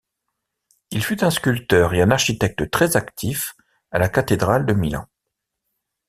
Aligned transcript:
Il 0.89 1.03
fut 1.03 1.23
un 1.23 1.29
sculpteur 1.29 1.93
et 1.93 2.01
un 2.01 2.09
architecte 2.09 2.71
très 2.71 2.97
actif 2.97 3.53
à 3.91 3.99
la 3.99 4.09
cathédrale 4.09 4.65
de 4.65 4.73
Milan. 4.73 5.07